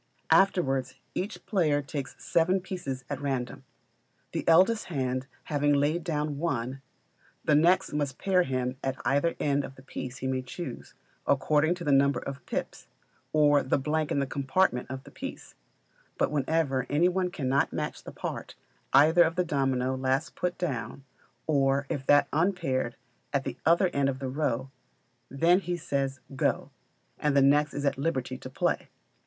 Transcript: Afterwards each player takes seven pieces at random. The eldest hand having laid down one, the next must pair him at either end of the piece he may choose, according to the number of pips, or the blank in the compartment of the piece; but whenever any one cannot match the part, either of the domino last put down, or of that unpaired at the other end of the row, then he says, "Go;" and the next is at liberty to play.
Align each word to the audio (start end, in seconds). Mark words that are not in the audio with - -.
Afterwards 0.31 0.95
each 1.13 1.45
player 1.45 1.79
takes 1.83 2.15
seven 2.17 2.59
pieces 2.59 3.03
at 3.07 3.21
random. 3.21 3.63
The 4.31 4.47
eldest 4.47 4.85
hand 4.85 5.27
having 5.43 5.73
laid 5.73 6.03
down 6.03 6.39
one, 6.39 6.81
the 7.45 7.53
next 7.53 7.93
must 7.93 8.17
pair 8.17 8.41
him 8.41 8.77
at 8.83 8.99
either 9.05 9.35
end 9.39 9.63
of 9.63 9.75
the 9.75 9.83
piece 9.83 10.17
he 10.17 10.25
may 10.25 10.41
choose, 10.41 10.95
according 11.27 11.75
to 11.75 11.83
the 11.83 11.91
number 11.91 12.19
of 12.19 12.43
pips, 12.47 12.87
or 13.31 13.61
the 13.61 13.77
blank 13.77 14.11
in 14.11 14.17
the 14.17 14.25
compartment 14.25 14.89
of 14.89 15.03
the 15.03 15.11
piece; 15.11 15.53
but 16.17 16.31
whenever 16.31 16.87
any 16.89 17.07
one 17.07 17.29
cannot 17.29 17.71
match 17.71 18.03
the 18.03 18.11
part, 18.11 18.55
either 18.93 19.21
of 19.21 19.35
the 19.35 19.45
domino 19.45 19.93
last 19.95 20.33
put 20.35 20.57
down, 20.57 21.03
or 21.45 21.85
of 21.91 22.07
that 22.07 22.27
unpaired 22.33 22.95
at 23.33 23.43
the 23.43 23.55
other 23.67 23.89
end 23.89 24.09
of 24.09 24.17
the 24.17 24.29
row, 24.29 24.71
then 25.29 25.59
he 25.59 25.77
says, 25.77 26.21
"Go;" 26.35 26.71
and 27.19 27.37
the 27.37 27.43
next 27.43 27.75
is 27.75 27.85
at 27.85 27.99
liberty 27.99 28.35
to 28.39 28.49
play. 28.49 28.87